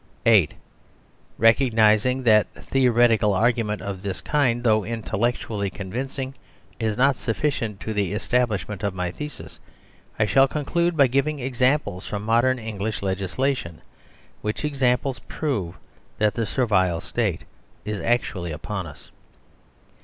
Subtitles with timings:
[0.25, 0.55] (8)
[1.37, 6.33] Recognising that theoretical argument of this kind, though intellectually convincing,
[6.79, 9.11] is not suffi 6 THE SUBJECT OF THIS BOOK cient to the establishment of my
[9.11, 9.59] thesis,
[10.17, 13.81] I shall con clude by giving examples from modern English leg islation,
[14.41, 15.75] which examples prove
[16.17, 17.43] that the Servile State
[17.85, 19.11] is actually upon us.